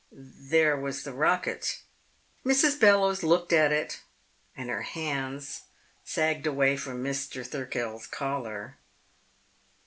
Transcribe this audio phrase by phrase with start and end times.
[0.11, 1.83] There was the rocket.
[2.43, 2.79] Mrs.
[2.79, 4.01] Bellowes looked at it
[4.57, 5.65] and her hands
[6.03, 7.45] sagged away from Mr.
[7.45, 8.77] Thirkell's collar.